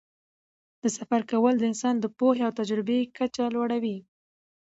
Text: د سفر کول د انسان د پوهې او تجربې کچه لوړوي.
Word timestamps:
د 0.81 0.83
سفر 0.97 1.21
کول 1.31 1.53
د 1.57 1.63
انسان 1.71 1.95
د 1.99 2.05
پوهې 2.17 2.41
او 2.47 2.51
تجربې 2.59 2.99
کچه 3.17 3.43
لوړوي. 3.55 3.97